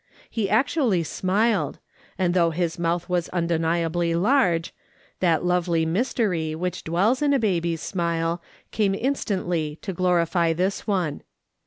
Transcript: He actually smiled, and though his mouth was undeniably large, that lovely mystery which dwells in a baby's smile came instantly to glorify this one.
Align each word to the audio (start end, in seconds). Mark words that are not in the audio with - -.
He 0.31 0.49
actually 0.49 1.03
smiled, 1.03 1.77
and 2.17 2.33
though 2.33 2.49
his 2.49 2.79
mouth 2.79 3.07
was 3.07 3.29
undeniably 3.29 4.15
large, 4.15 4.73
that 5.19 5.45
lovely 5.45 5.85
mystery 5.85 6.55
which 6.55 6.83
dwells 6.83 7.21
in 7.21 7.33
a 7.33 7.37
baby's 7.39 7.81
smile 7.83 8.41
came 8.71 8.95
instantly 8.95 9.77
to 9.83 9.93
glorify 9.93 10.53
this 10.53 10.87
one. 10.87 11.21